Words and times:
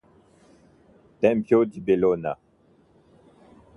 Tempio 1.19 1.63
di 1.63 1.79
Bellona 1.79 2.35